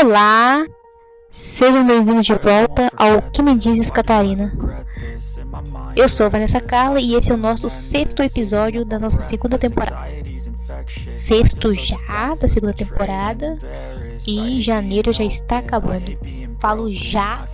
[0.00, 0.64] Olá!
[1.28, 4.56] Sejam bem-vindos de volta ao Que Me Dizes Catarina.
[5.96, 9.58] Eu sou a Vanessa Carla e esse é o nosso sexto episódio da nossa segunda
[9.58, 10.08] temporada.
[11.00, 13.58] Sexto já da segunda temporada
[14.24, 16.16] e janeiro já está acabando.
[16.60, 17.48] Falo já,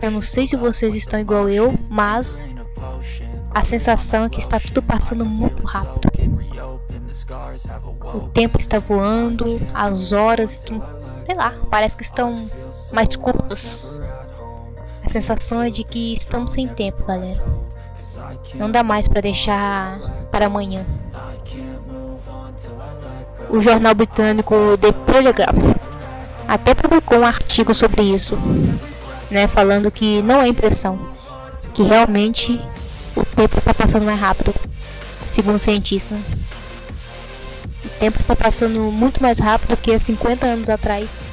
[0.00, 2.46] eu não sei se vocês estão igual eu, mas
[3.50, 6.12] a sensação é que está tudo passando muito rápido.
[8.14, 10.80] O tempo está voando, as horas estão,
[11.26, 12.48] sei lá, parece que estão
[12.92, 14.00] mais curtas.
[15.04, 17.42] A sensação é de que estamos sem tempo, galera.
[18.54, 19.98] Não dá mais para deixar
[20.30, 20.86] para amanhã.
[23.50, 25.56] O jornal britânico The Telegraph
[26.46, 28.38] até publicou um artigo sobre isso,
[29.30, 30.98] né, falando que não é impressão,
[31.74, 32.60] que realmente
[33.16, 34.54] o tempo está passando mais rápido,
[35.26, 36.16] segundo o cientista.
[37.98, 41.30] Tempo está passando muito mais rápido que há 50 anos atrás.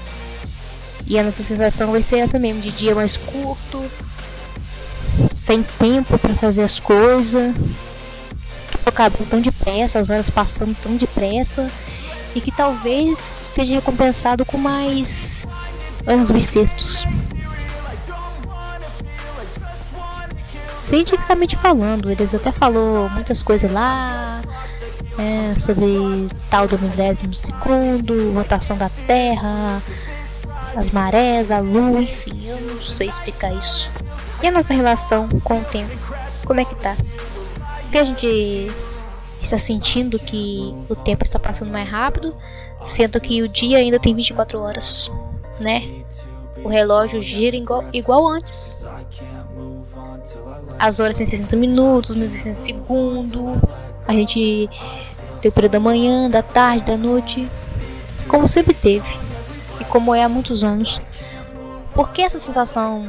[1.05, 3.83] E a nossa sensação vai ser essa mesmo, de dia mais curto,
[5.31, 7.53] sem tempo para fazer as coisas.
[8.85, 11.69] Acabando tão depressa, as horas passando tão depressa.
[12.33, 13.17] E que talvez
[13.47, 15.45] seja recompensado com mais
[16.07, 17.05] anos bissextos.
[20.77, 24.41] Cientificamente falando, eles até falou muitas coisas lá,
[25.17, 25.87] é, sobre
[26.49, 29.81] tal do milésimo segundo, rotação da Terra,
[30.75, 33.89] as marés, a lua, enfim, eu não sei explicar isso.
[34.41, 35.95] E a nossa relação com o tempo?
[36.45, 36.95] Como é que tá?
[37.83, 38.71] Porque a gente
[39.41, 42.35] está sentindo que o tempo está passando mais rápido,
[42.83, 45.11] sendo que o dia ainda tem 24 horas,
[45.59, 46.03] né?
[46.63, 48.85] O relógio gira igual, igual antes.
[50.79, 53.61] As horas têm 60 minutos, 1600 segundos.
[54.07, 54.69] A gente
[55.41, 57.47] tem o período da manhã, da tarde, da noite,
[58.27, 59.07] como sempre teve
[59.79, 60.99] e como é há muitos anos.
[61.93, 63.07] Por que essa sensação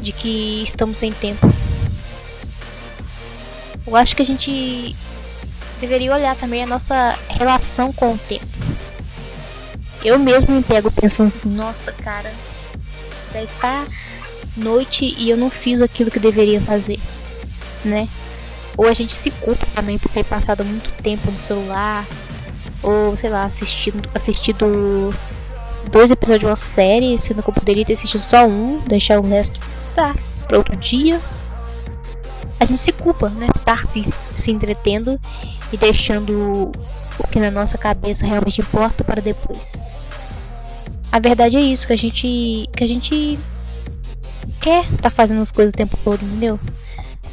[0.00, 1.46] de que estamos sem tempo?
[3.86, 4.96] Eu acho que a gente
[5.80, 8.46] deveria olhar também a nossa relação com o tempo.
[10.04, 12.32] Eu mesmo me pego pensando assim, nossa cara,
[13.32, 13.86] já está
[14.56, 16.98] noite e eu não fiz aquilo que deveria fazer,
[17.84, 18.08] né?
[18.76, 22.04] Ou a gente se culpa também por ter passado muito tempo no celular,
[22.82, 25.14] ou sei lá, assistindo, assistido
[25.90, 29.26] dois episódios de uma série, sendo que eu poderia ter assistido só um, deixar o
[29.26, 29.58] resto
[29.94, 30.14] tá,
[30.46, 31.20] para outro dia.
[32.58, 33.48] A gente se culpa, né?
[33.54, 34.04] Estar se,
[34.34, 35.20] se entretendo
[35.72, 36.72] e deixando
[37.18, 39.74] o que na nossa cabeça realmente importa para depois.
[41.12, 42.68] A verdade é isso, que a gente.
[42.74, 43.38] que a gente
[44.60, 46.58] quer tá fazendo as coisas o tempo todo, entendeu?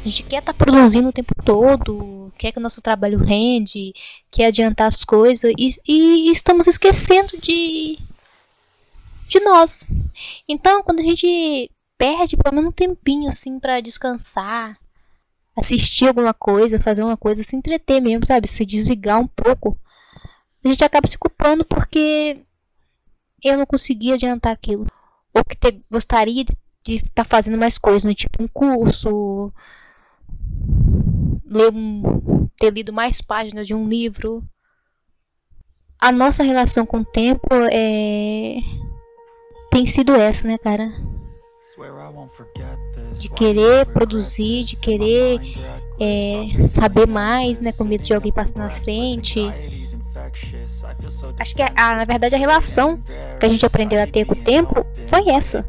[0.04, 3.94] A gente quer estar tá produzindo o tempo todo, quer que o nosso trabalho rende,
[4.30, 7.98] quer adiantar as coisas e, e estamos esquecendo de
[9.26, 9.82] de nós.
[10.46, 14.78] Então, quando a gente perde pelo menos um tempinho assim para descansar,
[15.56, 18.46] assistir alguma coisa, fazer uma coisa, se entreter mesmo, sabe?
[18.46, 19.78] Se desligar um pouco,
[20.62, 22.36] a gente acaba se culpando porque
[23.42, 24.86] eu não consegui adiantar aquilo.
[25.32, 28.12] Ou que te, gostaria de estar tá fazendo mais coisas, né?
[28.12, 29.50] tipo um curso,
[31.46, 34.42] ler um, ter lido mais páginas de um livro.
[36.00, 38.56] A nossa relação com o tempo é
[39.70, 40.92] tem sido essa, né, cara?
[43.18, 45.40] De querer produzir, de querer
[45.98, 49.40] é, saber mais, né, com medo de alguém passar na frente.
[51.40, 53.02] Acho que, a, a, na verdade, a relação
[53.40, 55.66] que a gente aprendeu a ter com o tempo foi essa.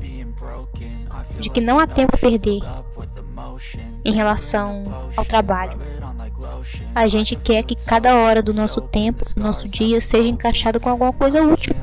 [1.39, 2.61] De que não há tempo a perder
[4.03, 4.83] em relação
[5.15, 5.79] ao trabalho.
[6.93, 10.89] A gente quer que cada hora do nosso tempo, do nosso dia, seja encaixado com
[10.89, 11.75] alguma coisa útil.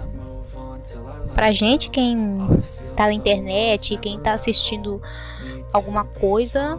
[1.35, 2.39] Pra gente, quem
[2.95, 5.01] tá na internet, quem tá assistindo
[5.73, 6.79] alguma coisa,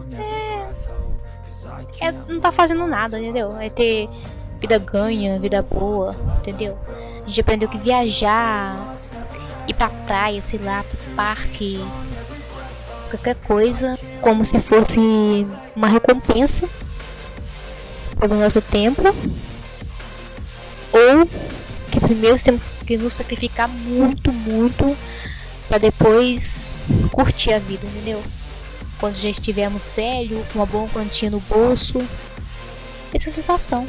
[2.00, 3.56] é, é, não tá fazendo nada, entendeu?
[3.56, 4.08] É ter
[4.60, 6.78] vida ganha, vida boa, entendeu?
[7.22, 8.96] A gente aprendeu que viajar,
[9.66, 11.80] ir pra praia, sei lá, pro parque,
[13.16, 14.98] qualquer coisa, como se fosse
[15.74, 16.68] uma recompensa
[18.18, 19.02] pelo nosso tempo,
[20.92, 21.26] ou
[21.90, 24.96] que primeiro temos que nos sacrificar muito, muito
[25.68, 26.72] para depois
[27.10, 28.22] curtir a vida, entendeu?
[28.98, 32.02] Quando já estivermos velho, com uma boa quantia no bolso,
[33.12, 33.86] essa sensação.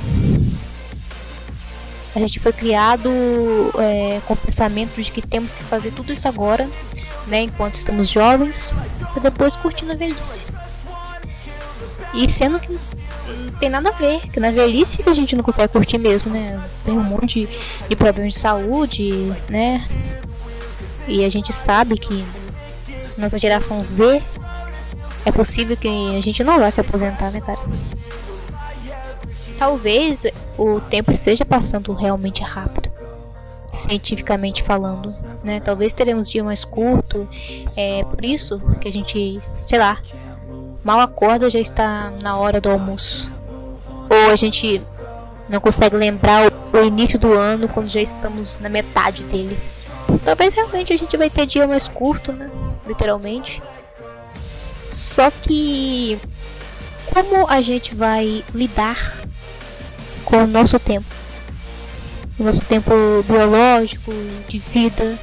[2.16, 3.10] A gente foi criado
[3.78, 6.70] é, com o pensamento de que temos que fazer tudo isso agora,
[7.28, 8.74] né, enquanto estamos jovens,
[9.14, 10.46] para depois curtir a velhice.
[12.14, 12.78] E sendo que
[13.60, 14.22] tem nada a ver.
[14.30, 16.62] Que na velhice que a gente não consegue curtir mesmo, né?
[16.84, 19.86] Tem um monte de, de problemas de saúde, né?
[21.08, 22.26] E a gente sabe que
[23.18, 24.22] nossa geração Z
[25.26, 27.60] é possível que a gente não vai se aposentar, né, cara?
[29.58, 30.24] Talvez
[30.58, 32.85] o tempo esteja passando realmente rápido,
[33.86, 35.60] cientificamente falando, né?
[35.60, 37.28] Talvez teremos dia mais curto,
[37.76, 40.00] é por isso que a gente, sei lá,
[40.84, 43.32] mal acorda já está na hora do almoço,
[44.10, 44.82] ou a gente
[45.48, 49.58] não consegue lembrar o, o início do ano quando já estamos na metade dele.
[50.24, 52.50] Talvez realmente a gente vai ter dia mais curto, né?
[52.88, 53.62] Literalmente.
[54.92, 56.20] Só que
[57.06, 59.18] como a gente vai lidar
[60.24, 61.25] com o nosso tempo?
[62.38, 62.92] O nosso tempo
[63.28, 64.12] biológico,
[64.48, 65.18] de vida.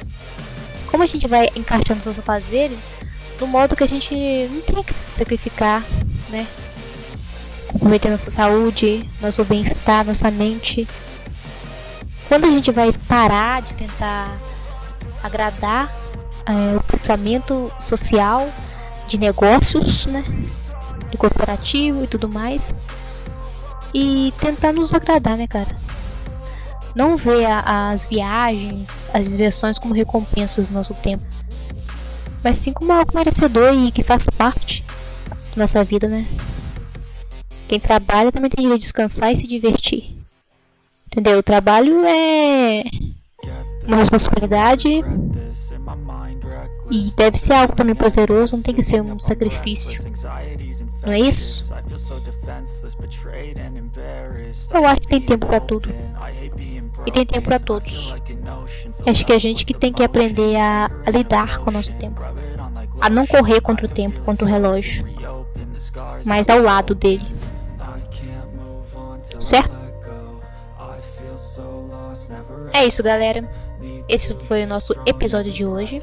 [0.87, 2.89] Como a gente vai encaixando os nossos fazeres
[3.37, 4.15] do modo que a gente
[4.51, 5.83] não tem que se sacrificar,
[6.29, 6.47] né?
[7.67, 10.87] Comprometer nossa saúde, nosso bem-estar, nossa mente.
[12.27, 14.39] Quando a gente vai parar de tentar
[15.21, 15.93] agradar
[16.45, 18.49] é, o pensamento social
[19.07, 20.23] de negócios, né?
[21.11, 22.73] Do corporativo e tudo mais.
[23.93, 25.82] E tentar nos agradar, né, cara?
[26.95, 31.23] Não a, as viagens, as diversões como recompensas do nosso tempo.
[32.43, 34.83] Mas sim como algo merecedor e que faz parte
[35.55, 36.25] da nossa vida, né?
[37.67, 40.15] Quem trabalha também tem direito de descansar e se divertir.
[41.07, 41.39] Entendeu?
[41.39, 42.83] O trabalho é
[43.85, 44.87] uma responsabilidade
[46.91, 50.03] e deve ser algo também prazeroso, não tem que ser um sacrifício.
[51.05, 51.73] Não é isso?
[54.73, 55.89] Eu acho que tem tempo para tudo.
[57.05, 58.13] E tem tempo para todos.
[59.05, 62.21] Acho que a gente que tem que aprender a, a lidar com o nosso tempo.
[63.01, 65.05] A não correr contra o tempo, contra o relógio.
[66.25, 67.25] Mas ao lado dele.
[69.39, 69.83] Certo?
[72.71, 73.49] É isso, galera.
[74.07, 76.01] Esse foi o nosso episódio de hoje.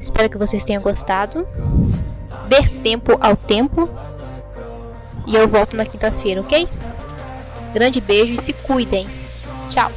[0.00, 1.46] Espero que vocês tenham gostado.
[2.48, 3.88] Dê tempo ao tempo.
[5.26, 6.68] E eu volto na quinta-feira, ok?
[7.72, 9.06] Grande beijo e se cuidem.
[9.70, 9.90] Tchau.